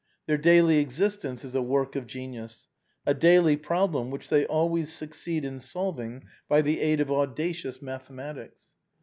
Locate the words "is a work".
1.45-1.95